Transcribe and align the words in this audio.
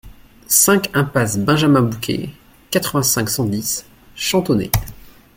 cinq 0.47 0.89
impasse 0.95 1.37
Benjamin 1.37 1.83
Bouquet, 1.83 2.31
quatre-vingt-cinq, 2.71 3.29
cent 3.29 3.45
dix, 3.45 3.85
Chantonnay 4.15 4.71